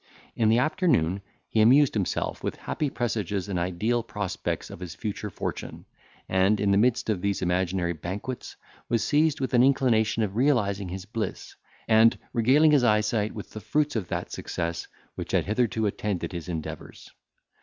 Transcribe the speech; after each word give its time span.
In 0.35 0.49
the 0.49 0.57
afternoon 0.57 1.21
he 1.47 1.61
amused 1.61 1.93
himself 1.93 2.43
with 2.43 2.55
happy 2.55 2.89
presages 2.89 3.47
and 3.47 3.59
ideal 3.59 4.01
prospects 4.01 4.71
of 4.71 4.79
his 4.79 4.95
future 4.95 5.29
fortune, 5.29 5.85
and, 6.27 6.59
in 6.59 6.71
the 6.71 6.77
midst 6.79 7.07
of 7.07 7.21
these 7.21 7.43
imaginary 7.43 7.93
banquets, 7.93 8.55
was 8.89 9.03
seized 9.03 9.39
with 9.39 9.53
an 9.53 9.61
inclination 9.61 10.23
of 10.23 10.35
realising 10.35 10.89
his 10.89 11.05
bliss, 11.05 11.55
and 11.87 12.17
regaling 12.33 12.71
his 12.71 12.83
eyesight 12.83 13.35
with 13.35 13.51
the 13.51 13.61
fruits 13.61 13.95
of 13.95 14.07
that 14.07 14.31
success 14.31 14.87
which 15.13 15.33
had 15.33 15.45
hitherto 15.45 15.85
attended 15.85 16.31
his 16.31 16.49
endeavours. 16.49 17.11